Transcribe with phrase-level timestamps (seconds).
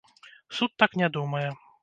[0.59, 1.47] Суд так не думае.